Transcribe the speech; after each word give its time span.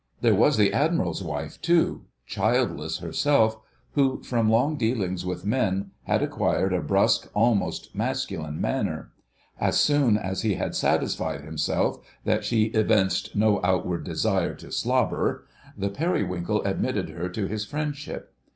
There 0.21 0.33
was 0.33 0.57
the 0.57 0.73
Admiral's 0.73 1.21
wife 1.23 1.61
too—childless 1.61 2.97
herself—who, 2.97 4.23
from 4.23 4.49
long 4.49 4.75
dealings 4.75 5.27
with 5.27 5.45
men, 5.45 5.91
had 6.05 6.23
acquired 6.23 6.73
a 6.73 6.81
brusque, 6.81 7.29
almost 7.35 7.93
masculine 7.93 8.59
manner. 8.59 9.11
As 9.59 9.79
soon 9.79 10.17
as 10.17 10.41
he 10.41 10.55
had 10.55 10.73
satisfied 10.73 11.41
himself 11.41 11.99
that 12.23 12.43
she 12.43 12.71
evinced 12.73 13.35
no 13.35 13.59
outward 13.63 14.03
desire 14.03 14.55
to 14.55 14.71
"slobber," 14.71 15.45
the 15.77 15.89
Periwinkle 15.91 16.63
admitted 16.63 17.09
her 17.09 17.29
to 17.29 17.45
his 17.45 17.63
friendship. 17.65 18.33